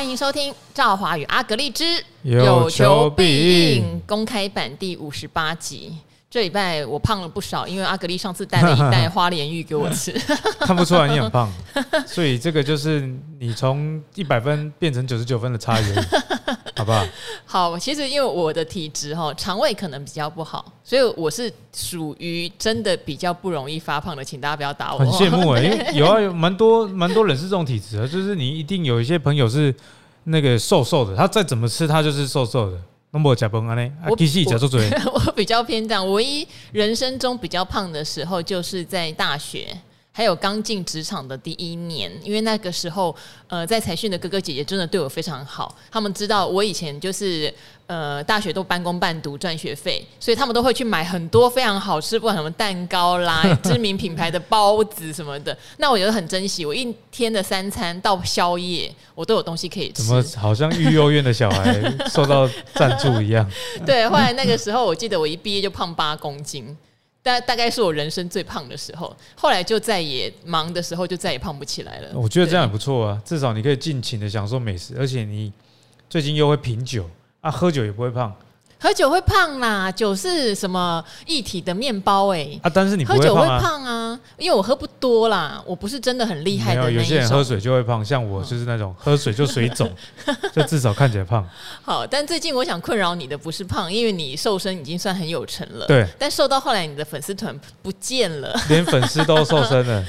[0.00, 5.98] 欢迎收听《赵华与阿格丽之有求必应》公开版第五十八集。
[6.30, 10.12] 这礼拜我胖了不少，因为阿格丽上次带了一袋花莲玉给我吃，
[10.60, 11.50] 看不出来你很胖，
[12.06, 13.00] 所以这个就是
[13.40, 15.84] 你从一百分变成九十九分的差异，
[16.78, 17.04] 好不好？
[17.44, 25.00] 好，其实因为我的体质哈，肠胃可能比较不好，所以我是属于真的比较不容易发胖的，请大家不要打我。
[25.00, 29.74] 很羡慕哎， 因为有啊，有蛮多蛮多人是这种体质的，就是你一定有一些朋友是
[30.22, 32.78] 那个瘦瘦的，他再怎么吃他就是瘦瘦的。
[33.12, 33.90] 那么假崩啊呢？
[34.10, 34.14] 我
[35.26, 39.66] 我比较偏这样，唯一人生中比较胖的时候，就是在大学。
[40.12, 43.14] 还有刚进职场的第一年，因为那个时候，
[43.46, 45.74] 呃，在财讯的哥哥姐姐真的对我非常好。
[45.90, 47.52] 他们知道我以前就是
[47.86, 55.56] 呃，大学都半工半读赚学费，所以他们都会去买很多非常好吃，不管什么蛋糕啦、 知名品牌的包子什么的。
[55.78, 60.02] 那我觉得很珍惜，我一天的三餐到宵夜，我都有东西可以吃。
[60.02, 63.48] 怎么好像育幼院的小孩受到赞助一样？
[63.86, 66.76] 对，后来那个时候，我记得我一毕业就胖八公斤。
[67.22, 72.10] 大大概是我人生最胖的时候，后来就再也忙的时候就再也胖不起来了。
[72.14, 75.52] 我觉得这样也不错啊，至少你可以尽情的享受美食，而且你
[76.08, 77.08] 最近又会品酒
[77.40, 78.34] 啊，喝酒也不会胖。
[78.82, 82.60] 喝酒会胖啦，酒是什么液体的面包哎、欸？
[82.62, 86.94] 啊，但是你喝酒会胖啊，因为我喝不多啦，我不是真的很厉害的那种。
[86.94, 89.92] 有些人喝水就会胖，像我就是那种喝水就水肿，
[90.56, 91.46] 就至少看起来胖。
[91.82, 95.84] 好，但最近我想困扰你的不是胖，因为你瘦身已经算很有成了。
[95.86, 100.02] 对，但瘦到后来你的粉丝团不见了，连粉丝都瘦身了，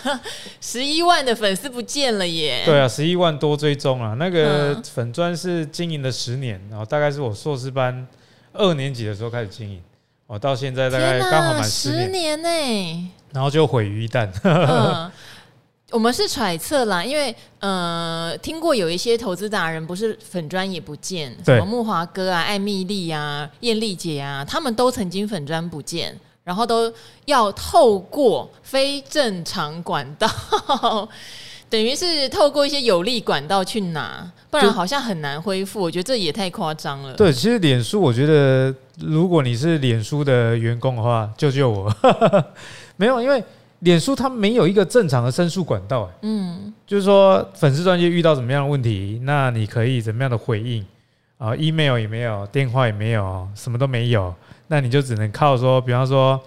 [0.60, 2.64] 十一万的粉丝不见了耶。
[2.66, 8.06] 对啊，十一万多追踪啊，那个粉专是经营了十年，然后大概是我硕士班。
[8.52, 9.80] 二年级的时候开始经营，
[10.26, 14.28] 我到现在大概刚好满十年呢，然后就毁于一旦。
[14.42, 15.10] 嗯，
[15.90, 26.92] 我们是揣测啦，因为呃，听过有一些投资达人不是粉砖也不见，什么木华哥啊、艾米丽啊、艳丽姐啊，他们都曾经粉砖不见，然后都
[27.26, 30.28] 要透过非正常管道。
[31.70, 35.80] 等于是透过一些有利管道去拿，不然好像很难恢复。
[35.80, 37.14] 我觉得这也太夸张了。
[37.14, 41.94] 对，其实脸书，我觉得如果你是脸书的员工的话，救救我！
[42.96, 43.42] 没有，因为
[43.78, 46.10] 脸书它没有一个正常的申诉管道。
[46.22, 50.84] 嗯，就是说粉丝专页遇到什么样的问题，那你可以怎么样的回应
[51.38, 54.34] 啊？email 也没有，电话也没有，什么都没有，
[54.66, 56.38] 那你就只能靠说，比方说，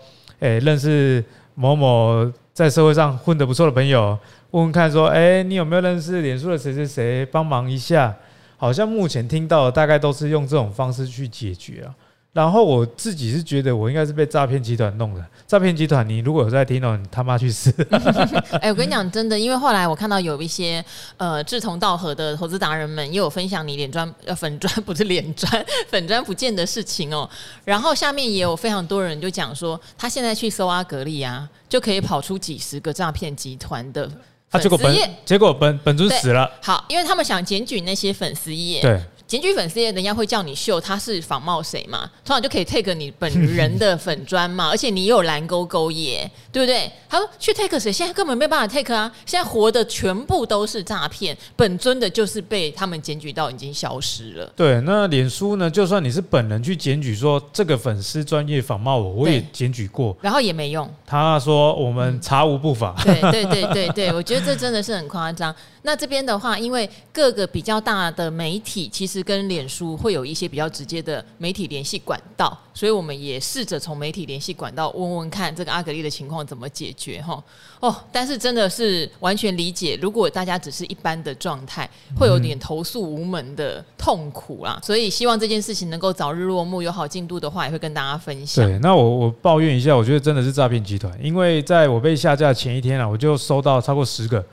[0.41, 1.23] 诶，认识
[1.55, 4.17] 某某在社会上混得不错的朋友。
[4.51, 8.15] 问问看，说，哎、你有没有认识脸书的谁谁谁，帮忙一下？
[8.57, 11.89] 好像目前听到的大概都是用这种方式去解决啊。
[12.33, 15.23] 然后我自己是觉得，我应该是被诈骗集团弄的。
[15.45, 17.71] 诈骗集团，你如果有在听到，你他妈去死！
[18.59, 20.83] 哎，我跟你讲，真的，因为后来我看到有一些
[21.17, 27.29] 呃志同道合的投资达人们，也有分享你脸砖 呃粉砖不是脸砖粉砖不见的事情哦。
[27.63, 34.09] 然后下面也有非常多人就讲说，他现在去搜阿格力啊，就可以跑出几十个诈骗集团的。
[34.49, 34.95] 他结果本
[35.25, 36.49] 结果本本尊死了。
[36.61, 38.81] 好，因为他们想检举那些粉丝页。
[38.81, 38.99] 对。
[39.33, 42.07] 检举粉丝页，人家会叫你秀他是仿冒谁嘛？
[42.23, 46.91] 通常就可以 take 你本人的粉砖嘛， 而且你有蓝勾勾耶，对不对？
[47.09, 47.91] 他说去 take 谁？
[47.91, 49.11] 现在根本没办法 take 啊！
[49.25, 54.53] 现在活的全部都是诈骗，本尊的就是被他们检举到已经消失了。
[54.55, 55.67] 对，那脸书呢？
[55.67, 60.87] 就算你是本人去检举说这个粉丝专业仿冒我，我也检举过，然后也没用。
[61.07, 62.95] 他说我们查无不法。
[63.03, 65.53] 对 对对对对，我觉得这真的是很夸张。
[65.85, 77.41] 那这边的话，因为各个比较大的媒体其实跟脸书会有一些比较直接的媒体联系管道，所以我们也试着从媒体联系管道问问看这个阿格丽的情况怎么解决哈。
[77.79, 84.79] 哦，但是真的是完全理解，如果大家只是一般的状态，会有点投诉无门的痛苦啦。
[84.83, 88.65] 所以希望这件事情能够早日落幕，有好进度的话，也会跟大家分享。
[88.65, 94.43] 对，那我我抱怨一下，我觉得真的是诈骗集团，因为在我被下架前一天啊，我就收到超过十个。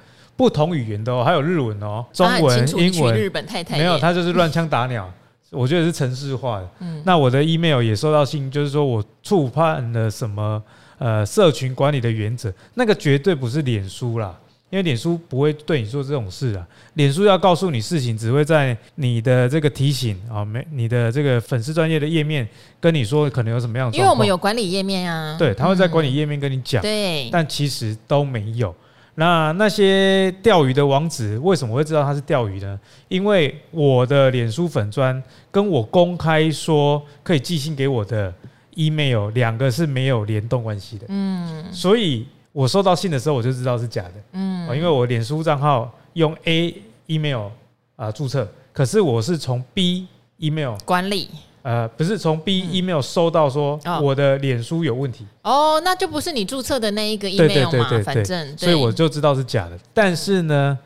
[0.41, 5.07] 不同语言的哦，还有日文哦，中文、英文，日本太太没有，他就是乱枪打鸟。
[5.51, 6.71] 我觉得是城市化的。
[6.79, 10.63] 嗯，那我的 email 也收到信，就是说我触犯了什么
[10.97, 14.35] 呃社群管理的原则，那个绝对不是脸书啦，
[14.71, 16.67] 因为脸书不会对你做这种事啊。
[16.95, 22.49] 脸书要告诉你事情，只会在你的这个提醒啊，没你的这个粉丝专业的页面
[22.81, 23.99] 跟你说可能有什么样的。
[23.99, 28.75] 因为我们有管理页面啊，对，他会在管理页面跟你讲，对，但其实都没有。
[29.17, 32.79] 那那些钓鱼的网址，为什么会知道它是钓鱼呢？
[33.09, 38.33] 因为我的脸书粉砖跟我公开说可以寄信给我的
[38.75, 41.07] email 两个是没有联动关系的。
[41.09, 44.15] 嗯，所以我收到信的时候我就知道是假的。
[44.33, 46.75] 嗯，因为我脸书账号用 A
[47.07, 47.49] email
[47.97, 50.07] 啊注册，可是我是从 B
[50.39, 51.29] email 管理。
[51.63, 55.27] 呃，不是从 B email 收到说我的脸书有问题。
[55.43, 59.79] 哦，那就不是你注册的那一个 email 嘛，反正，所以我就知道是假的。
[59.93, 60.79] 但是呢，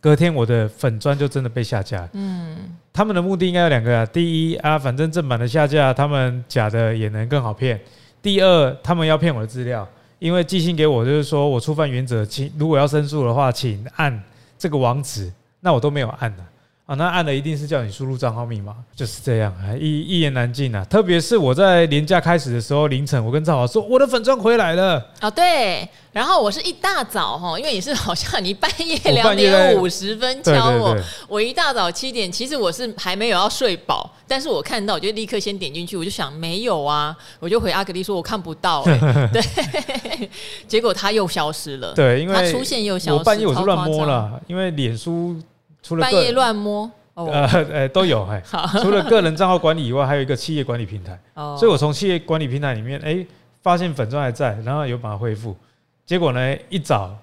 [0.00, 2.08] 隔天我的粉砖就真的被下架。
[2.12, 2.56] 嗯，
[2.92, 7.80] 他们的目的应该有两个啊，第一啊，反正正版的下架，他们假的也能更好骗。
[8.20, 9.88] 第二，他们要骗我的资料，
[10.18, 14.22] 因为寄信给我就是说我触犯原则，请如果要申诉的话，请按
[14.58, 16.42] 这个网址，那我都没有按的。
[16.42, 16.48] 啊，
[16.94, 20.82] 那按了一定是叫你输入账号密码，就是这样，一一言难尽啊。
[20.86, 25.06] 特别是我在年假开始的时候，凌晨我跟赵华说我的粉钻回来了。
[25.20, 30.96] 哦，对，然后我是一大早哈，因为你是好像你半夜两点五十分敲我，
[31.28, 38.98] 我一大早七点，其实我是还没有要睡饱，但是我看到我就立刻先点进去，我就想没有啊，我就回阿格丽说我看不到，欸，
[39.30, 40.30] 对，
[40.66, 45.36] 结果他又消失了，对，因为他出现又消失，我半夜我是乱摸了，因为脸书。
[45.88, 48.42] 除了半夜乱摸，呃呃都有哎。
[48.82, 51.18] 除了个人账号管理以外，还有一个企业管理平台。
[51.56, 53.24] 所以我从企业管理平台里面，哎，
[53.62, 55.56] 发现粉钻还在，然后有把它恢复。
[56.04, 57.16] 结果呢，一早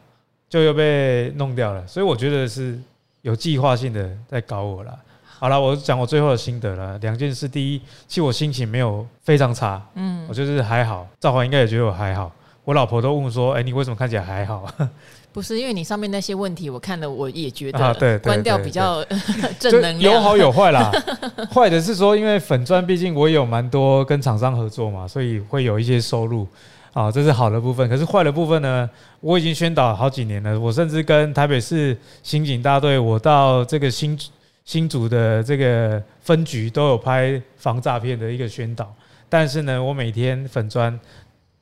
[0.50, 1.86] 就又被弄掉了。
[1.86, 2.80] 所以我觉得是
[3.22, 4.98] 有计划性的在搞我了。
[5.38, 6.98] 好了，我讲我最后的心得了。
[6.98, 11.08] 两件事，第一，其实我心情没有非常差，嗯，我就是还好。
[11.20, 12.32] 赵华应该也觉得我还好。
[12.66, 14.68] 我老婆都问说，哎，你为什么看起来还好？
[15.32, 19.04] 不是因为你上面那些问题，我看了我也觉得关掉比较
[19.60, 20.14] 正能量。
[20.14, 20.92] 有好有坏啦。
[21.54, 26.48] 坏的是说，因为粉钻毕竟我也有蛮多跟厂商合作嘛，所以会有一些收入
[26.94, 27.88] 啊，这是好的部分。
[27.90, 28.90] 可是坏的部分呢，
[29.20, 34.18] 我已经宣导好几年了，我甚至跟台北市刑警大队，我到这个新
[34.64, 38.92] 新竹的这个分局都有拍防诈骗的一个宣导。
[39.28, 40.98] 但是呢，我每天粉专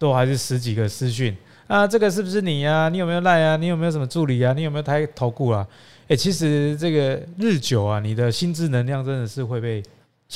[0.03, 1.33] 都还是十几个私讯。
[1.65, 2.89] 啊，这个是不是你呀、啊？
[2.89, 3.55] 你有没有赖啊？
[3.55, 4.51] 你有没有什么助理啊？
[4.51, 5.65] 你有没有抬投顾啊？
[6.03, 9.81] 哎、欸，其实这个日久啊，你的心智能量真的是会被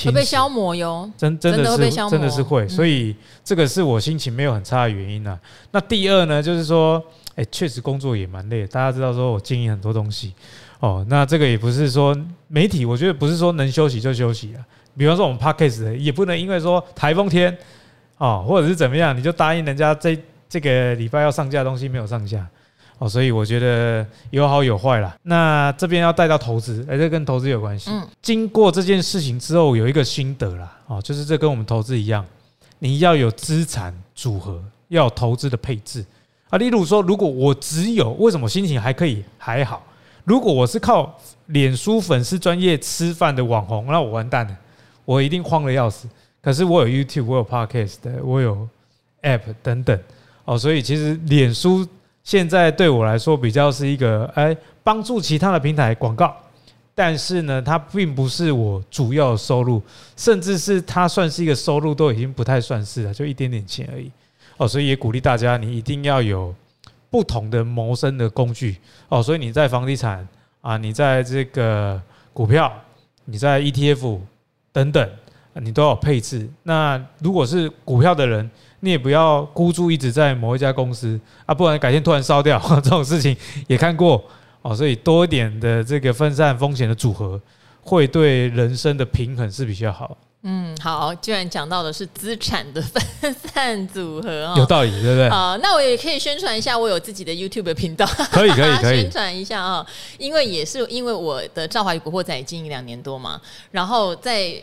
[0.05, 5.37] 会被消磨哟，真真的是真的，是会，所以这个是我心情没有很差的原因啊。
[5.71, 8.65] 那第二呢，就是说，哎、欸，确实工作也蛮累。
[8.65, 10.33] 大家知道说我经营很多东西
[10.79, 12.17] 哦，那这个也不是说
[12.47, 14.63] 媒体，我觉得不是说能休息就休息啊。
[14.97, 17.55] 比方说我们 Podcast 也不能因为说台风天
[18.17, 20.17] 哦，或者是怎么样，你就答应人家这。
[20.49, 22.47] 这个礼拜要上架的东西没有上架
[22.99, 25.13] 哦，所以我觉得有好有坏啦。
[25.23, 27.91] 那这边要带到投资，哎，这跟投资有关系。
[27.91, 32.25] 嗯，经过这件事情之后，有一个心得啦，哦，就是这跟我们投资一样，
[32.79, 36.05] 你要有资产组合，要有投资的配置
[36.49, 36.57] 啊。
[36.57, 39.83] 例如说，如果我只有，为什么心情还可以还好？
[40.23, 41.13] 如果我是靠
[41.47, 44.57] 脸书粉丝专业吃饭的网红，那我完蛋了，
[45.03, 46.07] 我一定慌得要死。
[46.47, 48.65] 可是我有 YouTube，我有 Podcast，我有
[49.21, 49.99] App 等等。
[50.45, 51.85] 哦，所以其实脸书
[52.23, 56.33] 现在对我来说比较是一个哎，帮助其他的平台广告，
[56.95, 59.81] 但是呢，它并不是我主要的收入，
[60.15, 64.09] 甚至是它算是一个收入都已经不太算是了，就一点点钱而已。
[64.55, 66.55] 哦，所以也鼓励大家，你一定要有
[67.09, 68.77] 不同的谋生的工具。
[69.09, 70.25] 哦，所以你在房地产
[70.61, 72.01] 啊，你在这个
[72.31, 72.71] 股票，
[73.25, 74.19] 你在 ETF
[74.71, 75.09] 等等，
[75.63, 76.49] 你都要配置。
[76.63, 78.49] 那如果是股票的人，
[78.81, 83.35] 你也不要孤注一掷在某一家公司啊，不然改天突然烧掉 这种事情
[83.67, 84.23] 也看过
[84.61, 87.41] 哦，所以多一点的这个分散风险的组合，
[87.81, 90.15] 会对人生的平衡是比较好。
[90.43, 95.29] 嗯，好，既然讲到的是资产的分散组合哦，有道理，对不对？
[95.29, 99.85] 好，那我也可以宣传一下，我有自己的 YouTube 频道，可以，可以， 可以宣传一下啊，
[100.19, 104.53] 因为也是因为我的赵华与古惑仔经营两年多嘛，然后在。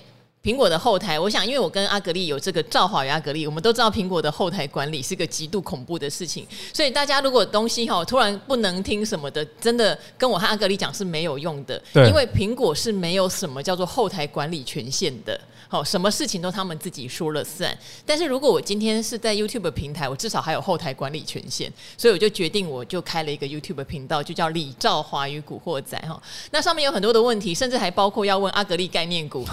[0.44, 15.40] 苹果的后台，我想，因为我跟阿格力有这个赵华与阿格力，我们都知道苹果的后台管理是个极度恐怖的事情，所以大家如果东西哈突然不能听什么的，真的跟我和阿格力讲是没有用的，因为苹果是没有什么叫做后台管理权限的。
[15.68, 17.76] 好，什么事情都他们自己说了算。
[18.06, 26.20] 但是如果我今天是在 YouTube 平台，我至少还有后台管理权限，所以我就决定，我就开了一个 YouTube 频道，就叫李兆华与古惑仔哈。
[26.50, 29.44] 那上面有很多的问题，甚至还包括要问阿格力概念股。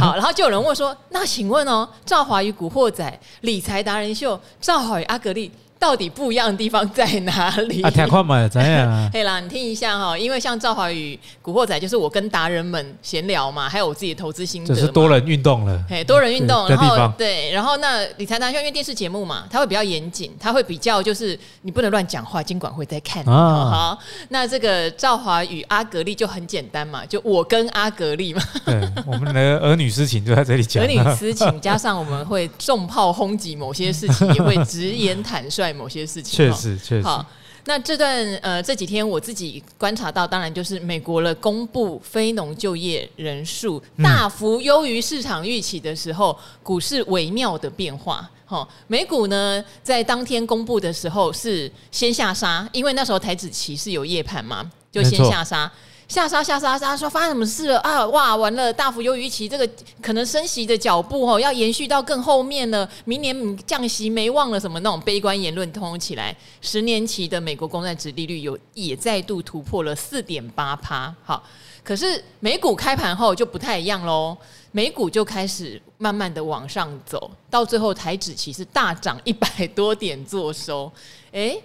[0.00, 5.50] 好，然后就有人问说，那请问哦，兆华与古惑仔理财达人秀，兆华与阿格力。
[5.84, 7.82] 到底不一样的地方在哪里？
[7.82, 9.06] 啊，听快嘛，怎样啊？
[9.12, 15.84] 可以啦，你听一下哈，因为像赵华宇古惑仔，就是我跟达人们闲聊嘛，还有我自己的投资心得，就是多人运动了。
[15.86, 23.22] 嘿，多人运动，然后对，然后那理财达人因为电视节目嘛，它会比较严谨，它会比较就是你不能乱讲话，监管会在看。
[23.26, 23.98] 啊，好，
[24.30, 28.42] 那这个赵华宇阿格力就很简单嘛，就我跟阿格力嘛。
[28.64, 30.82] 对，我们的儿女私情就在这里讲。
[30.82, 35.73] 儿女私情加上我们会重炮轰击某些事情，也会直言坦率。
[35.74, 37.02] 某些事情，确实确实。
[37.02, 37.24] 好，
[37.66, 48.30] 那这段呃这几天我自己观察到，当然就是美国了公布非农就业人数大幅优于市场预期的时候，股市微妙的变化。
[48.46, 55.70] 好，美股呢在当天公布的时候是先下杀，因为那时候台子期是有夜盘嘛，就先下杀。
[56.06, 58.06] 下杀下杀杀，说发生什么事了啊？
[58.08, 59.68] 哇，完了，大幅优于预期，这个
[60.02, 62.88] 可能升息的脚步哦，要延续到更后面了。
[63.04, 66.36] 明年降息没忘了，什么那种悲观言论通起来。
[66.60, 71.12] 十年期的美国公债殖利率有也再度突破了四点八趴。
[71.24, 71.42] 好，
[71.82, 74.36] 可是美股开盘后就不太一样喽，
[74.72, 80.92] 美股就开始慢慢的往上走，到最后台指期是大涨一百多点做收，
[81.32, 81.60] 诶。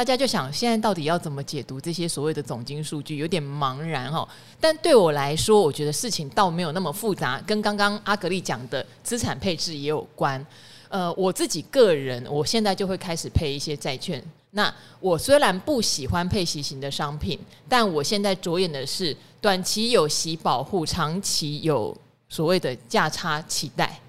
[0.00, 4.26] 大家就想，现在到底要怎么解读这些所谓的总经数据，有点茫然哈。
[4.58, 10.42] 但对我来说，我觉得事情倒没有那么复杂，跟刚刚阿格丽讲的资产配置也有关。
[10.88, 14.24] 呃，我自己个人，我现在就会开始配一些债券。
[14.52, 17.38] 那我虽然不喜欢配息型的商品，
[17.68, 21.94] 但我现在着眼的是短期有息保护，长期有
[22.30, 24.00] 所谓的价差期待。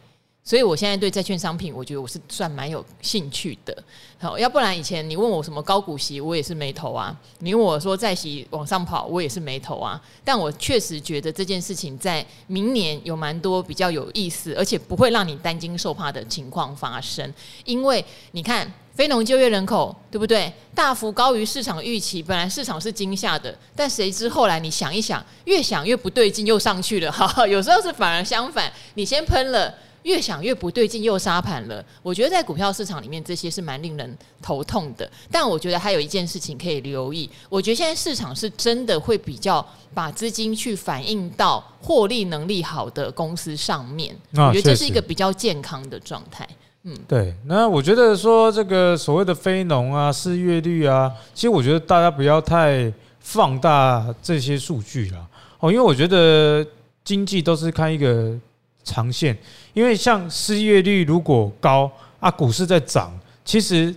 [0.52, 3.74] 所以，我现在对债券商品，我觉得我是算蛮有兴趣的。
[4.20, 7.18] 好，要不然以前你问我什么高股息，我也是没投啊。
[7.40, 10.02] 你问我说债息往上跑，我也是没投啊。
[10.26, 17.34] 但我确实觉得这件事情在明年有蛮多比较有意思，而且不会让你担惊受怕的情况发生。
[17.64, 18.04] 因为
[18.34, 20.52] 你看，非农就业人口对不对？
[20.76, 27.10] 大幅高于市场预期，本来市场是惊吓的，但谁知后来你想一想，越想越不对劲，又上去了。
[27.10, 29.74] 哈，有时候是反而相反，你先喷了。
[30.04, 31.84] 越想越不对劲，又杀盘了。
[32.02, 35.10] 我觉得在股票市场里面，这些是蛮令人头痛的。
[35.32, 37.30] 但我觉得还有一件事情可以留意。
[37.50, 44.16] 我觉得现在市场是真的会比较把资金去反映到获利能力好的公司上面。
[44.36, 46.48] 啊、我觉得这是一个比较健康的状态。
[46.84, 47.36] 嗯，对。
[47.46, 55.28] 那我觉得说这个所谓的非农啊、失业率啊，其实我觉得大家不要太放大这些数据了。
[55.60, 56.66] 哦，因为我觉得
[57.04, 58.36] 经济都是看一个。
[58.84, 59.38] 长线，
[59.74, 63.12] 因为像失业率如果高啊，股市在涨，
[63.44, 63.94] 其实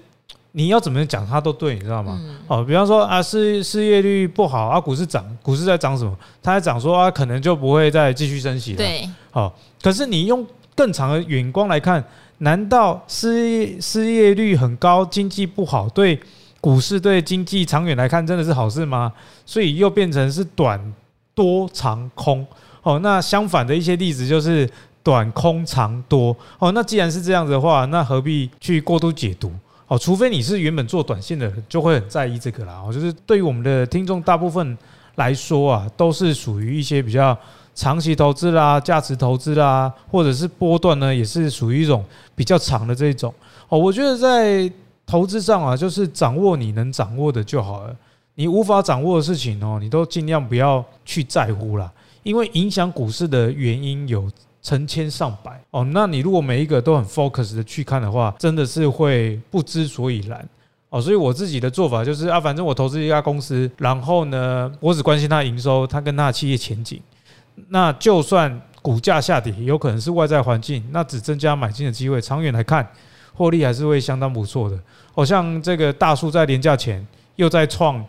[0.52, 2.20] 你要怎么讲它都对，你知道吗？
[2.46, 6.16] 哦，比方说啊，失失业率不好啊，股市涨，股市在涨什么？
[6.42, 8.76] 它在涨说啊，可能就不会再继续升息了。
[8.76, 12.02] 对，好，可是你用更长的眼光来看，
[12.38, 16.18] 难道失业失业率很高，经济不好，对
[16.60, 19.12] 股市对经济长远来看真的是好事吗？
[19.44, 20.94] 所以又变成是短
[21.34, 22.46] 多长空。
[22.84, 24.70] 哦，那相反的一些例子就是
[25.02, 26.36] 短空长多。
[26.60, 29.50] 哦，那既然是这样子的话，那何必去过度解读？
[29.88, 32.80] 哦，除非你是原本做短线的，就会很在意这个啦。
[32.86, 34.78] 哦，就是对于我们的听众大部分
[35.16, 37.36] 来说啊，都是属于一些比较
[37.74, 43.32] 长期投资啦、价值投资啦，或者是波段呢，也是属于一种比较长的这种。
[43.68, 44.70] 哦，我觉得在
[45.04, 47.94] 投资上啊，就是掌握你能掌握的就好了。
[48.36, 51.92] 你无法掌握的事情哦，你都尽量不要去在乎啦。
[52.24, 54.28] 因为影响股市的原因有
[54.60, 60.48] 成千上百哦，那你如果每一个都很 focus 的去看的话，真的是会不知所以然
[60.88, 60.98] 哦。
[60.98, 66.98] 所以我自己的做法就是啊，反正我投资一家公司，然后呢，我只关心它营收，它跟它的企业前景。
[67.68, 72.88] 那就算股价下跌，有可能是外在环境，那只增加买进的机会，长远来看，
[73.34, 74.80] 获利还是会相当不错的。
[75.12, 78.02] 哦，像这个大树在连假前又在创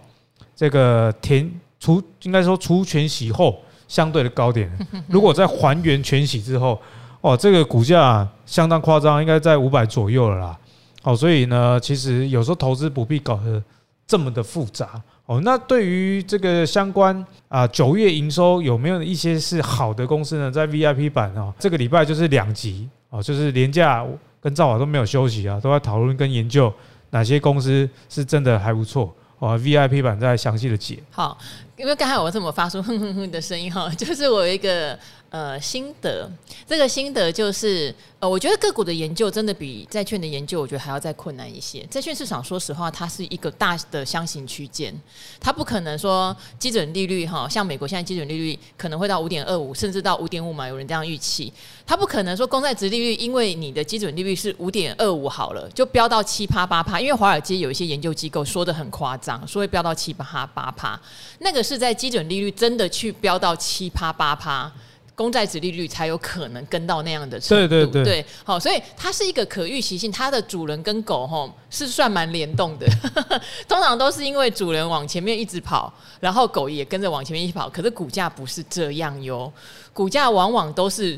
[0.56, 3.62] 这个填除，应该说除权洗后。
[3.88, 4.72] 相对的高点，
[5.08, 6.80] 如果在还原全息之后，
[7.22, 10.58] 哦，这个股价相当夸张，应该在五百左右了啦。
[11.04, 13.62] 哦，所以呢，其实有时候投资不必搞得
[14.08, 15.02] 这么的复杂。
[15.28, 20.52] 哦，那对于这个相关啊九月营收有没有一些是好的公司呢？
[20.52, 24.06] 在 VIP 版哦，这个礼拜就是两集哦，就是连假
[24.40, 26.72] 跟兆华都没有休息啊，都在讨论跟研究
[27.10, 29.12] 哪些公司是真的还不错。
[29.40, 31.00] 哦，VIP 版再详细的解。
[31.12, 31.38] 好，
[31.78, 34.98] 因为刚才我这么发出哼哼哼的声音哈， 就是我有一个。
[35.36, 36.32] 呃，心得，
[36.66, 41.86] 这个心得就是，呃，我觉得个股的研究真的比债券的研究，我觉得还要再困难一些。
[41.92, 44.98] 债券市场，说实话，它是一个大的箱型区间，
[45.38, 51.52] 它不可能说基准利率哈，像美国现在基准利率可能会到五点二五，甚至到五点五嘛，有人这样预期。
[51.86, 56.98] 它不可能说公债殖利率，因为你的基准利率是五点二五好了，就飙到七趴八趴。
[57.02, 60.98] 因为华尔街有一些研究机构说得很夸张，说会飙到七趴八趴，
[61.40, 64.72] 那个是在基准利率真的去飙到七趴八趴。
[65.16, 68.04] 公债值利率才有可能跟到那样的程度，对对。
[68.04, 72.86] 对，好，所以它是一个可预期性，它的主人跟狗吼是算蛮联动的，
[73.68, 79.52] 通常都是因为主人往前面一直跑，然后狗也跟着往前面一起跑，可是股价不是这样哟，
[79.94, 81.18] 股价往往都是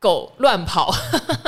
[0.00, 0.94] 狗乱跑，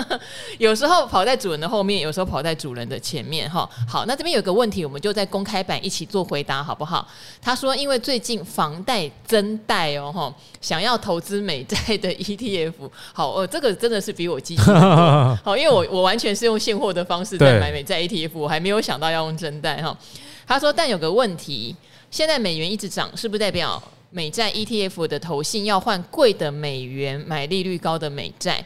[0.59, 3.69] 有时候跑在主人的后面，有时候跑在主人的前面，哈。
[3.88, 7.07] 好，那这边有个问题，我们就在公开版一起做回答，好不好？
[7.40, 12.73] 他说，因为最近房贷增贷哦，哈，想要投资美债的 ETF。
[13.12, 14.62] 好，呃，这个真的是比我积极。
[14.62, 19.97] 好，因为我我完全是用现货的方式在买美债 ETF，我还没有想到要用增贷哈。
[20.45, 21.76] 他说，但有个问题，
[22.11, 23.80] 现在美元一直涨，是不是代表？
[24.12, 28.64] 美债 ETF 的投信要换贵的美元买利率高的美债，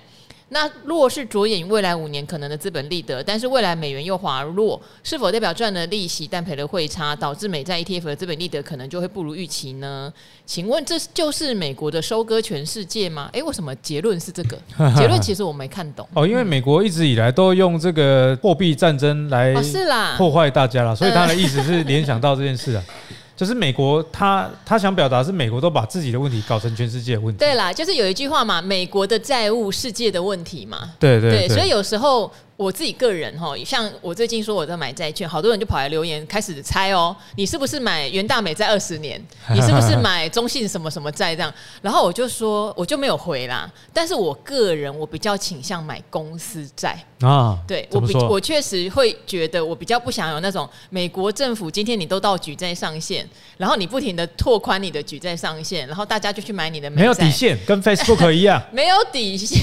[0.48, 10.10] 那若是着眼于未来五年可能的资本利得，但是未来美元又滑落，是否代表赚了利息但赔了汇差，导致美债 ETF 的资本利得可能就会不如预期呢？
[10.46, 13.28] 请问这就是美国的收割全世界吗？
[13.34, 14.58] 诶，为什么结论是这个？
[14.96, 22.82] 结论其实我没看懂哦，因为美国一直以来都用这个货币战争来是啦破坏大家了，所以他的意思是联想到这件事啊。
[23.36, 27.38] 就是美国他，他他想表达是美国都把自己的问题搞成全世界的问题。
[27.38, 30.92] 对啦，就是有一句话嘛，美国的债务，世界的问题嘛。
[30.98, 32.30] 对对对，对，所以有时候。
[32.56, 39.20] 我自己个人哈，像我最近说我在买债券，好多人就跑来留言，开始猜哦，你是不是买元大美债二十年？
[39.52, 41.52] 你是不是买中信什么什么债这样？
[41.82, 43.68] 然后我就说，我就没有回啦。
[43.92, 53.26] 但是我个人我比较倾向买公司债啊，对我比我确实会觉得我比较不想有那种美国政府今天你都到举债上限，
[53.56, 59.62] 然后你不停的拓宽你的举债上限，然后大家就去买你的美债，没有底线，跟 Facebook 一样，没有底线。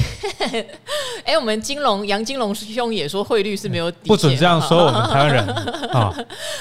[1.24, 5.46] 哎，我们金融杨金龙师兄也说汇率是没有底线，不准这样说我们台湾人
[5.94, 6.14] 啊，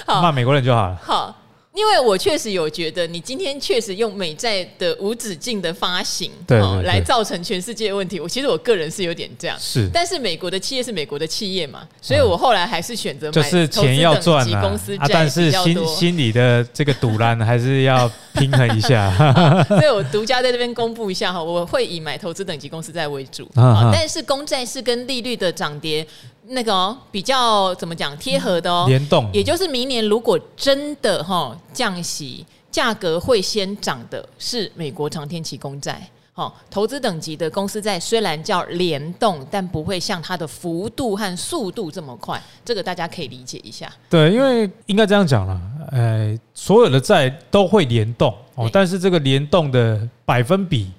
[0.07, 0.99] 骂美国人就好了。
[1.03, 1.35] 好。
[1.73, 8.19] 因为我确实有觉得，你今天确实用美债的无止境的发行，对，来造成全世界的问题。
[8.19, 9.89] 我其实我个人是有点这样，是。
[9.93, 19.15] 但是美国的企业是美国的企业嘛，所以我后来还是选择买就是钱要赚嘛，公司债，但是心心里的这个赌烂还是要平衡一下。
[19.69, 26.05] 所以我独家在这边公布一下哈，我会以买投资等级公司债为主啊，但是公债是跟利率的涨跌。
[26.53, 43.89] 那个哦，比较怎么讲贴合的哦，联动，也就是明年如果真的哈降息，价格会先涨的是美国长天期公债，哈，投资等级的公司债虽然叫联动，但不会像它的幅度和速度这么快，这个大家可以理解一下。
[44.09, 45.61] 对，因为应该这样讲了，
[45.93, 50.91] 呃，所有的债都会联动哦，但是这个联动的百分比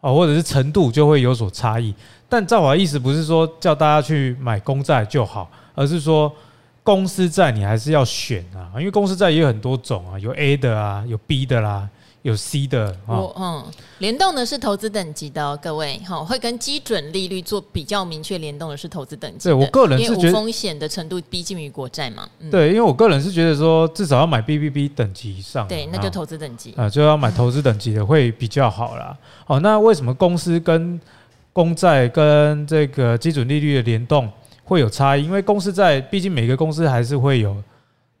[0.00, 1.94] 哦，或者是程度就会有所差异。
[2.34, 6.34] 但照我的意思不是说叫大家去买公债就好，而是说
[6.82, 11.88] 公司债你还是要选啊，因为公司债也有很多种啊，有 A 的啊，有 B 的啦，
[12.22, 12.92] 有 C 的。
[13.06, 13.64] 我嗯，
[13.98, 19.48] 联动的是投资等级的哦，各位好，会跟基准利率做比较明确联动的是投资等级。
[19.48, 22.28] 对我个人是觉风险的程度逼近于国债嘛。
[22.50, 25.68] 对，因为我个人是觉得说至少要买 BBB 等级以上。
[25.68, 29.16] 对，那就投资等级啊，就要买投资等级的会比较好啦。
[29.46, 31.00] 好，那为什么公司跟
[31.54, 34.28] 公债跟这个基准利率的联动
[34.64, 37.56] 会有差异，因为公司债毕竟每个公司还是会有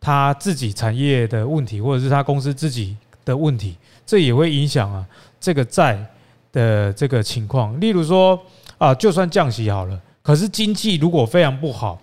[0.00, 5.04] 他自己产业的问题，或者是他公司自己的问题，这也会影响啊
[5.40, 5.98] 这个债
[6.52, 7.78] 的这个情况。
[7.80, 8.40] 例如说
[8.78, 12.00] 啊，就算降息好了，可是经济如果非常不好，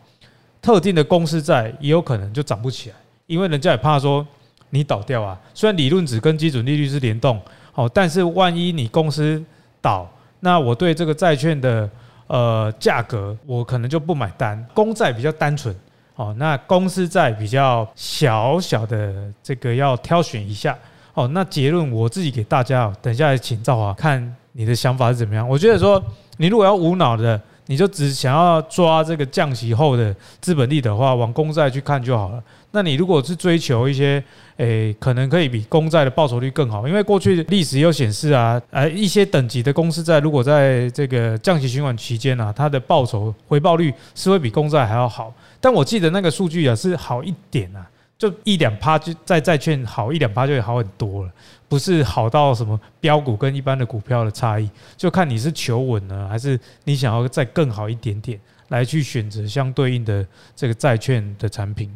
[0.62, 4.28] 特定的公司债也有可能就涨不起来，因为人家也怕说
[4.70, 5.40] 你倒掉啊。
[5.54, 7.40] 虽然理论只跟基准利率是联动，
[7.72, 9.42] 好，但是万一你公司
[9.80, 10.12] 倒。
[10.42, 11.90] 那我对这个债券的
[12.28, 14.62] 呃价格，我可能就不买单。
[14.74, 15.74] 公债比较单纯，
[16.16, 20.78] 哦，那公司债比较小小的这个要挑选一下。
[21.14, 25.48] 哦，那结论我自己给大家，等一下请赵华看你的想法是怎么样。
[25.48, 26.02] 我觉得说，
[26.38, 32.44] 你如果要无脑的，你就只想要抓这个降息后的资本利的话，往公债去看就好了。
[32.74, 34.24] 那你如果是追求一些，
[34.56, 45.34] 诶，可能可以比公债的报酬率更好，因为过去历史有显示啊，呃，一些等级的公司债，如果在这个降息循环期间啊，它的报酬回报率是会比公债还要好。
[45.60, 47.86] 但我记得那个数据啊是好一点啊，
[48.22, 51.32] 就一两趴就在债券好一两趴就会好很多了，
[51.68, 60.24] 不是好到什么标股跟一般的股票的差异，就看你是求稳呢，还是你想要再更好一点点来去选择相对应的
[60.56, 61.92] 这个债券的产品。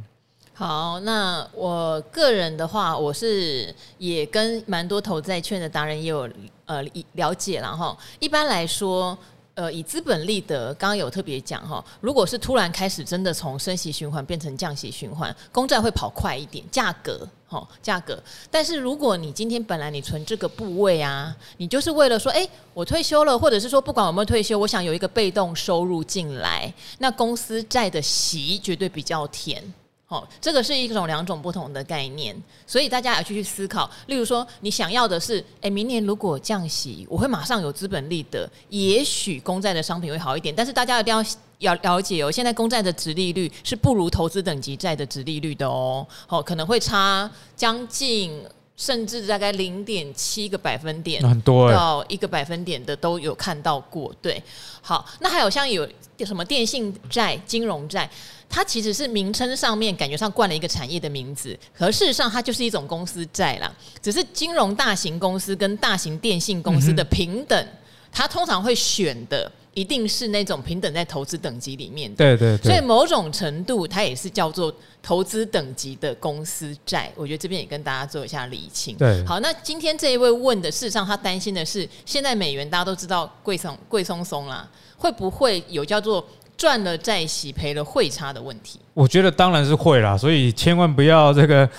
[0.56, 6.28] 好，那我个人的话，我是也跟蛮多投债券的达人也有
[6.66, 7.96] 呃了解了哈。
[8.20, 9.16] 一般来说，
[9.56, 18.22] 呃，以资本利得，刚刚有特别讲哈，如果是突然开始真的从升息循环变成降息循环，公债会跑快一点，价格哈价格。
[18.52, 29.64] 但是如果你今天本来你存这个部位啊，你就是为了说，哎，我退休了，或者是说不管有没有退休，我想有一个被动收入进来，那公司债的息绝对比较甜。
[30.08, 32.36] 哦，这个是一种两种不同的概念，
[32.68, 33.90] 所以大家要去去思考。
[34.06, 40.54] 例如说，你想要的是，诶，明年如果降息，我会马上有资本利得，也许公债的商品会好一点。
[40.56, 41.26] 但是大家一定要
[41.58, 48.44] 要了解哦，现在公债的殖利率是不如投资等级债的殖利率的哦，哦，可能会差将近。
[48.78, 54.14] 甚至大概零点七个百分点，很多到一个百分点的都有看到过。
[54.22, 54.44] 对，
[54.82, 55.88] 好，那还有像有
[56.26, 58.10] 什么电信债、金融债，
[58.50, 63.72] 它其实是名称上面感觉上冠了一个产业的名字，可事实上它就是一种公司债啦。
[64.02, 67.78] 只是金融大型公司跟大型电信公司的平等，嗯、
[68.12, 69.52] 它通常会选的。
[69.76, 77.12] 一定是那种平等在投资等级里面的，对对对，所以某种程度它也是叫做投资等级的公司债。
[77.14, 78.96] 我觉得这边也跟大家做一下理清。
[78.96, 86.26] 对，好，那今天这一位问的，事实上他担心的是，现在美元大家都知道贵松贵松松啦，会不会有叫做
[86.58, 88.80] 赚了债息赔了汇差的问题？
[88.94, 91.70] 我觉得当然是会啦，所以千万不要这个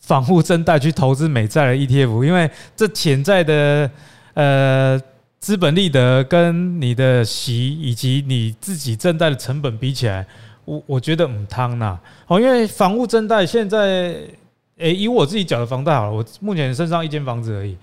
[0.00, 3.90] 房屋增贷去投资美债的 ETF，因为这潜在的
[4.34, 5.00] 呃。
[5.42, 10.24] 资本利得跟你的息以及你自己正贷的成本比起来，
[10.64, 11.98] 我我觉得唔汤呐。
[12.28, 14.14] 哦，因为房屋增贷现在，
[14.76, 17.76] 诶，以我自己缴的房贷好了，我目前身上一间房子而已，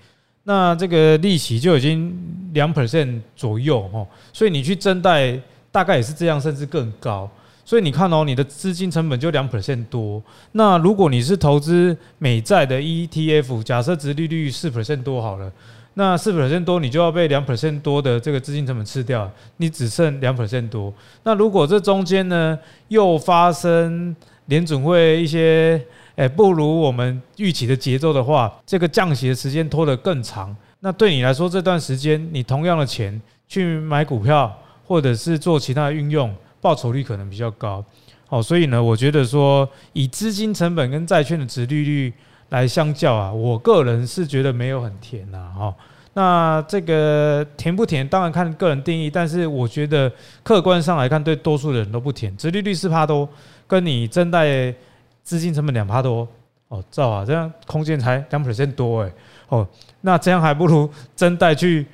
[0.44, 2.18] 那这个利息就已经
[2.54, 5.38] 两 percent 左右哦，所以你去增贷
[5.72, 7.30] 大概也是这样，甚至更高。
[7.64, 10.20] 所以你看哦，你的资金成本就两 percent 多。
[10.52, 15.52] 那如果你是投资美债的 ETF，假设殖利率四 percent 多好了。
[15.94, 20.92] 那四 percent 多，你就要被两 percent 多的这个资金成本吃掉，你只剩两 percent 多。
[21.24, 24.14] 那如果这中间呢，又发生
[24.46, 25.80] 联准会一些
[26.14, 34.56] 诶不如我们预期的节奏的话，这个降息的时间拖得更长，那对你来说这段时间你同样的钱去买股票
[34.90, 37.84] 或者是做其他的运用，报酬率可能比较高。
[38.26, 42.12] 好，所以呢，我觉得说以资金成本跟债券的殖利率。
[42.50, 45.72] 来相较啊，我个人是觉得没有很甜呐，哈。
[46.14, 50.10] 那这个甜不甜，当然看个人定义，但是我觉得
[50.42, 52.36] 客观上来看，对多数人都不甜。
[52.36, 53.28] 殖利率四趴多，
[53.68, 54.74] 跟你真贷
[55.22, 56.26] 资金成本两趴多，
[56.66, 59.12] 哦，照啊，这样空间才两 percent 多哎，
[59.50, 59.64] 哦，
[60.00, 61.86] 那这样还不如真贷去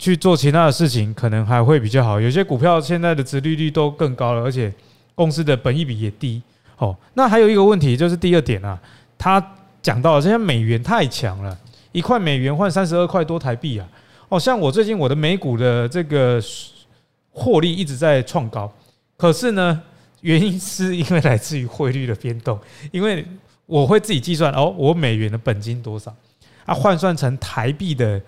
[0.00, 2.20] 去做其他的事情，可能还会比较好。
[2.20, 4.72] 有些股票现在的殖利率都更高了，而且
[5.14, 6.42] 公司的本益比也低。
[6.78, 8.76] 哦，那还有一个问题就是第二点啊，
[9.16, 9.56] 他。
[9.82, 11.58] 讲到了，现在美元太强了，
[11.90, 13.88] 一块美元换三十二块多台币啊！
[14.28, 16.38] 哦，像我最近我的美股的这个
[17.30, 18.70] 获利一直在创高，
[19.16, 19.80] 可是呢，
[20.20, 22.60] 原因是因为来自于汇率的变动，
[22.92, 23.26] 因为
[23.64, 26.14] 我会自己计算哦，我美元的本金多少
[26.66, 28.20] 啊，换算成台币的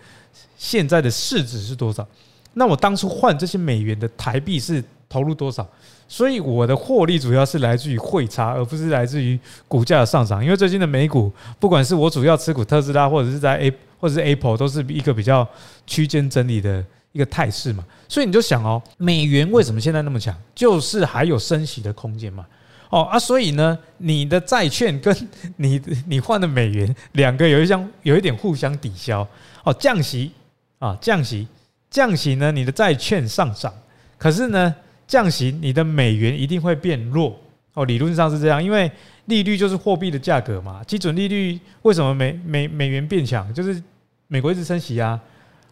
[0.56, 2.06] 现在的市值是多少？
[2.54, 5.66] 那我当初换这些美元的台币是投入多少？
[6.06, 10.44] 所以我的获利主要是来自于汇差，而不是来自于股价的上涨。
[10.44, 15.48] 因为最近的美股，不管是我主要持股特斯拉，或者是在 A 或者是 Apple，都是一个比较
[15.86, 17.82] 区间整理的一个态势嘛。
[18.08, 20.36] 所以你就想哦，美元为什么现在那么强？
[20.54, 22.44] 就是还有升息的空间嘛。
[22.90, 25.16] 哦啊，所以呢，你的债券跟
[25.56, 29.26] 你你换的美元两个有一相有一点互相抵消。
[29.64, 30.32] 哦，降息
[30.78, 31.46] 啊，降息
[31.90, 33.72] 降息呢，你的债券上涨，
[34.18, 34.74] 可是呢？
[35.04, 37.38] 降息，你的美元一定会变弱
[37.74, 37.84] 哦。
[37.84, 38.90] 理论上是这样，因为
[39.26, 40.82] 利率就是货币的价格嘛。
[40.84, 43.52] 基准利率为什么美美美元变强？
[43.52, 43.82] 就是
[44.28, 45.20] 美国一直升息啊。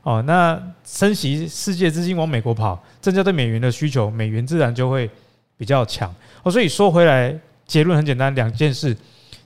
[0.02, 5.08] 哦，那升息，世界资金往美国跑，增加对美元的需求，美元自然就会
[5.56, 6.50] 比较强哦。
[6.50, 7.34] 所以说回来，
[7.66, 8.94] 结论很简单，两件事。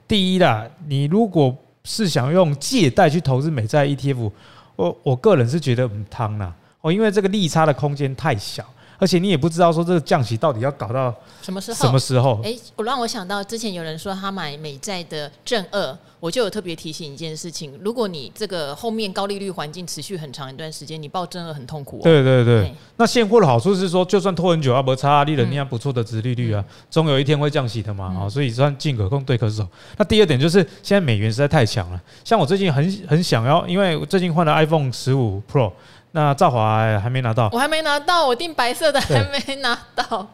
[0.08, 4.30] 第一啦，你如果是想用借贷去投资美债 ETF，
[4.76, 8.64] 我我个人是觉得唔汤啦哦，因为这个利差的空间太小。
[8.98, 11.78] 而且你也不知道说这个降息到底要搞到什么时候？
[11.78, 12.40] 什么时候？
[12.44, 22.00] 哎，我让我想到之前有人说他买美债的正二，我就有特别提醒一件事情：如果你这个后面高利率环境持续很长一段时间，你报正二很痛苦。
[22.02, 22.72] 对对对。
[22.96, 28.06] 那现货的好处是说，就算拖很久啊，不差利润，你还不错的值利率啊，终有一天会降息的嘛。
[28.20, 29.66] 啊，所以算进可攻，退可守。
[29.96, 35.72] 那第二点就是现在美元实在太强了，像我最近很很想要，因为我最近换了 iPhone 十五 Pro。
[36.16, 40.24] 那赵华还没拿到，我还没拿到，我订白色的还没拿到。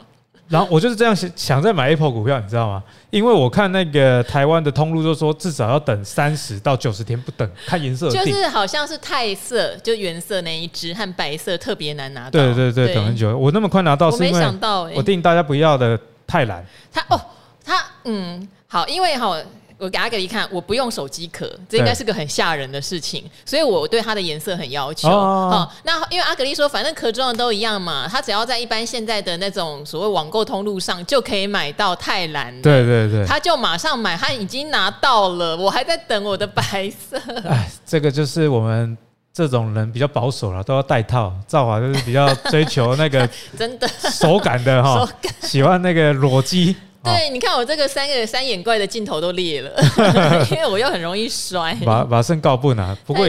[0.46, 2.82] 然后我就是这样想，想再买 Apple 股票，你知道吗？
[3.08, 8.10] 因为我看那个台湾的通路就说，至少要等三十到九十天不等，看颜色。
[8.10, 12.30] 就是好像是钛色，就原色那一只和白色特别难拿到。
[12.32, 13.34] 对对对，等很久。
[13.38, 16.62] 我那么快拿到，是因为我没想到，我订大家不要的钛蓝。
[16.92, 17.18] 他哦，
[17.64, 19.34] 他嗯，好，因为哈。
[19.80, 25.08] 我给阿格力看，我不用手机壳，这应该是个很吓人的事情，所以我对它的颜色很要求。
[25.08, 32.52] 哦，那因为阿格丽说，反正壳装的都一样嘛，他只要在一般现在的那种所谓网购通路上就可以买到泰蓝。
[32.60, 37.18] 对对对，他就马上买，他已经拿到了，我还在等我的白色。
[37.48, 38.96] 哎，这个就是我们
[39.32, 41.32] 这种人比较保守了，都要戴套。
[41.46, 43.26] 造华就是比较追求那个
[43.58, 45.08] 真的手感的哈，
[45.40, 46.76] 喜欢那个裸机。
[47.02, 49.70] 对，你看我这个三个三眼怪的镜头都裂了，
[50.52, 51.74] 因为我又很容易摔。
[51.84, 53.26] 把把身告不拿，不过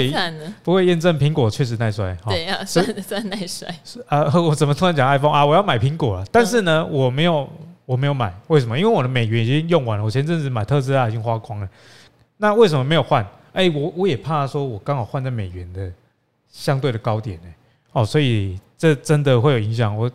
[0.62, 2.16] 不过验证苹果确实耐摔。
[2.26, 3.68] 对呀，算算耐摔。
[4.08, 5.46] 啊， 我怎么突然讲 iPhone 啊？
[5.46, 7.50] 我要买苹果了，但是呢，我没有
[7.86, 8.78] 我没有买，为什么？
[8.78, 10.04] 因为我的美元已经用完了。
[10.04, 11.70] 我前阵子买特斯拉已经花光了。
[12.38, 13.26] 那为什么没有换？
[13.54, 15.90] 哎，我我也怕说，我刚好换在美元的
[16.52, 17.48] 相对的高点呢。
[17.94, 19.96] 哦，所以这真的会有影响。
[19.96, 20.12] 我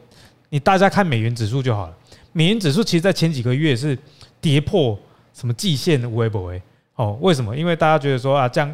[0.51, 1.95] 你大家看美元指数就好了。
[2.37, 3.97] 美元指数其实，在前几个月是
[4.43, 4.99] 跌破
[5.33, 6.61] 什么季线，微博诶
[6.97, 7.57] 哦，为什么？
[7.57, 8.69] 因为大家觉得说啊降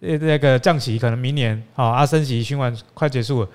[0.00, 3.48] 呃那个降息可能明年啊啊升息循环快结束了，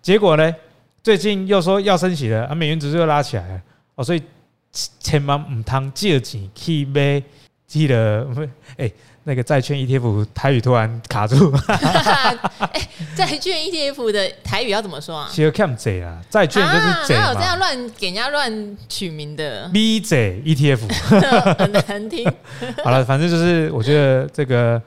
[0.00, 0.54] 结果呢
[1.02, 3.62] 最近又说要升息了啊，美元指数又拉起来了
[3.96, 4.22] 哦，所以
[5.00, 7.20] 千万唔通借钱去买
[7.66, 8.24] 记得
[8.76, 8.92] 诶。
[9.28, 15.28] 那个债券 ETF 台语突然卡住， 哎，债券 ETF 的台语要怎么说啊？
[15.30, 17.20] 其实看贼啊，债券就是贼嘛。
[17.20, 22.24] 哪有这样乱给人家乱取名的？B 贼 ETF 很难听。
[22.82, 24.80] 好了，反正就是我觉得这个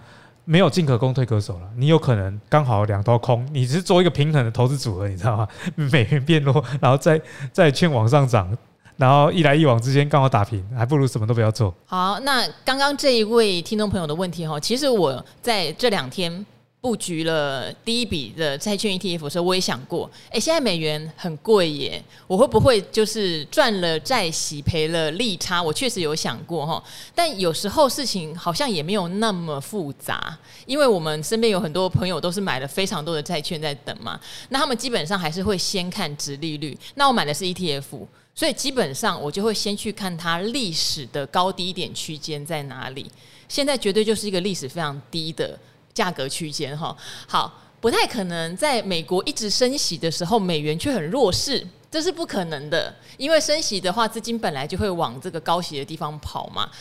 [0.46, 1.70] 没有进可攻退可守了。
[1.78, 5.48] 你有可能刚好两头空，你是做一个平衡的投资组合，你知道吗？
[5.76, 7.22] 美元变弱，然后债
[7.54, 8.58] 债券往上涨。
[9.02, 11.74] 然后一来一往之间刚好打平，还不如什么都不要做。
[11.88, 16.46] 好，那刚刚这一位听众朋友的问题哈，其实我在这两天
[16.80, 25.64] 布局了第一笔的债券 ETF 的时候，我也想过，哎，现在美元很贵耶，我会不会就是赚了债息赔了利差？
[25.64, 26.84] 我确实有想过哈，
[27.16, 30.38] 但有时候事情好像也没有那么复杂，
[30.68, 36.78] 因为我们身边有很多朋友都是买了非常多的债券在等嘛，那他们基本上还是会先看殖利率。
[36.94, 38.06] 那我买的是 ETF。
[38.34, 43.12] 所以基本上我就会先去看它历史的高低点区间在哪里。
[43.48, 45.60] 现在绝对就是一个历史非常低的
[45.94, 46.96] 价格区间哈。
[47.28, 52.96] 好，不太可能在美国一直升息的时候，美元却很弱势，这是不可能的。
[53.18, 56.72] 因为升息的话，资金本来就会往这个高息的地方跑嘛。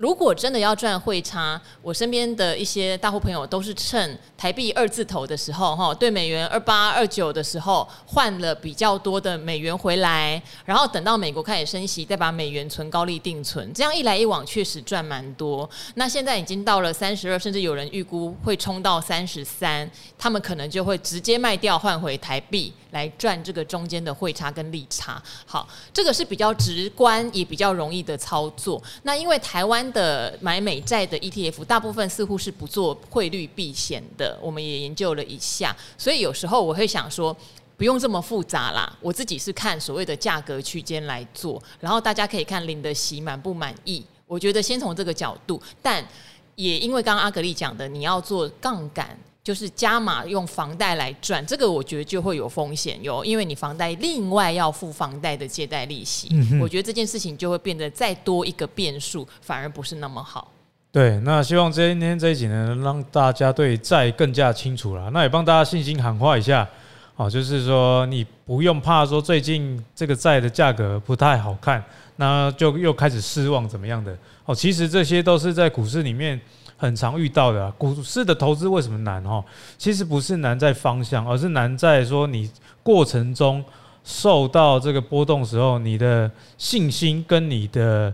[0.00, 15.68] 如果真的要赚汇差，我身边的一些大户朋友都是趁台币二字头的时候，哈，对美元二八二九的时候换了比较多的美元回来，然后等到美国开始升息，再把美元存高利定存，这样一来一往确实赚蛮多。
[15.96, 19.86] 那现在已经到了三十二，甚至有人预估会冲到三十三，
[20.16, 25.22] 他们可能就会直接卖掉换回台币来赚这个中间的汇差跟利差。
[25.44, 28.82] 好，这个是比较直观也比较容易的操作。
[29.02, 29.80] 那因为台湾。
[29.90, 34.38] 的买美债的 ETF，大部分似乎是不做汇率避险的。
[34.40, 37.36] 我们也研究了一下，所以有时候我会想说，
[37.76, 38.96] 不用这么复杂啦。
[39.00, 44.04] 我自己是看所谓的价格区间来做，然后大家可以看领的息满不满意。
[44.26, 46.06] 我觉得先从这个角度，但
[46.54, 49.18] 也因为刚刚阿格力讲的，你要做杠杆。
[49.42, 60.52] 就是加码用房贷来赚，这个我觉得就会有风险哟，因为你房贷另外要付房贷的借贷利息，嗯、我觉得这件事情就会变得再多一个变数，反而不是那么好。
[60.92, 66.68] 对，那希望今天这一集呢，让大家对债更加清楚了，那也帮大家信心喊话一下，
[67.16, 71.82] 哦，就是说你不用怕说最近这个债的价格不太好看，
[72.16, 74.14] 那就又开始失望怎么样的？
[74.44, 76.38] 哦，其实这些都是在股市里面。
[76.80, 79.44] 很常遇到的、股市的投资为什么难哈？
[79.76, 82.50] 其实不是难在方向，而是难在说你
[82.82, 83.62] 过程中
[84.02, 88.12] 受到这个波动时候，你的信心跟你的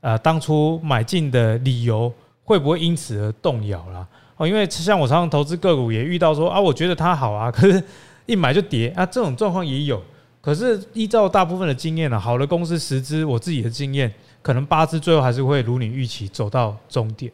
[0.00, 2.10] 呃当初买进的理由
[2.44, 4.06] 会不会因此而动摇啦？
[4.38, 7.82] 哦，因为像我常常投资个股也遇到说啊，我觉得它好啊， 可是
[8.24, 10.02] 一买就跌啊，这种状况也有。
[10.40, 17.30] 可是依照大部分的经验呢、好的公司十只，我自己的经验可能八只最后还是会如你预期走到终点。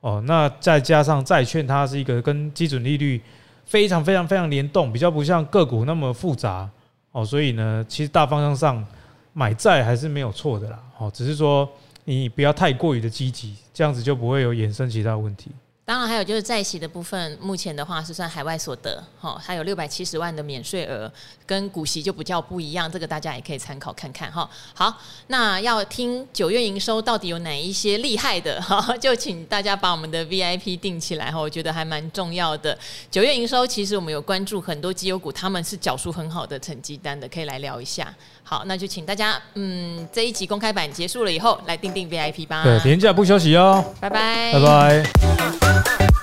[0.00, 3.20] 哦，那再加上债券，它是一个跟基准利率
[3.64, 6.68] 非常非常非常联动，比较不像个股那么复杂
[7.12, 8.84] 哦，所以呢，其实大方向上
[9.32, 10.82] 买债还是没有错的啦。
[10.98, 11.68] 哦，只是说
[12.04, 15.50] 你不要太过于的积极，这样子就不会有衍生其他问题。
[15.88, 21.10] 当然，还有就是在息的部分，目前的话是算海外所得，哈，它有六百七十万的免税额，
[21.46, 24.46] 跟股息就比较不一样，这个大家也可以参考看看哈。
[24.74, 24.94] 好，
[25.28, 32.78] 那要听九月营收到底有哪一些厉害的 哈，就请大家把我们的 VIP 定起来哈，我觉得还蛮重要的。
[33.10, 38.14] 九月营收其实我们有关注很多绩优股，他们是缴出很好的成绩单的，可以来聊一下。
[38.48, 42.62] 好，那就请大家，嗯，这一集公开版结束了以后，来订订 VIP 吧。
[42.64, 46.17] 对，年假不休息哦，拜拜，拜拜。